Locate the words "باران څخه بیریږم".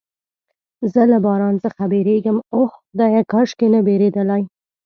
1.25-2.37